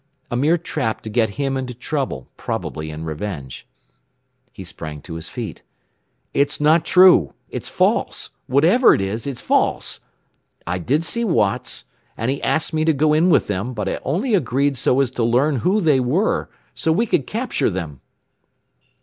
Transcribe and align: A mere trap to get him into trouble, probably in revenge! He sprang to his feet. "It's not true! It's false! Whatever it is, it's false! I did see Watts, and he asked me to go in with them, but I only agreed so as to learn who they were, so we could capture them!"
A 0.31 0.35
mere 0.35 0.57
trap 0.57 1.01
to 1.01 1.11
get 1.11 1.35
him 1.35 1.55
into 1.55 1.75
trouble, 1.75 2.27
probably 2.35 2.89
in 2.89 3.05
revenge! 3.05 3.67
He 4.51 4.63
sprang 4.63 4.99
to 5.03 5.13
his 5.13 5.29
feet. 5.29 5.61
"It's 6.33 6.59
not 6.59 6.85
true! 6.85 7.35
It's 7.51 7.69
false! 7.69 8.31
Whatever 8.47 8.95
it 8.95 9.01
is, 9.01 9.27
it's 9.27 9.41
false! 9.41 9.99
I 10.65 10.79
did 10.79 11.03
see 11.03 11.23
Watts, 11.23 11.85
and 12.17 12.31
he 12.31 12.41
asked 12.41 12.73
me 12.73 12.83
to 12.85 12.93
go 12.93 13.13
in 13.13 13.29
with 13.29 13.45
them, 13.45 13.75
but 13.75 13.87
I 13.87 13.99
only 14.03 14.33
agreed 14.33 14.75
so 14.75 15.01
as 15.01 15.11
to 15.11 15.23
learn 15.23 15.57
who 15.57 15.79
they 15.79 15.99
were, 15.99 16.49
so 16.73 16.91
we 16.91 17.05
could 17.05 17.27
capture 17.27 17.69
them!" 17.69 18.01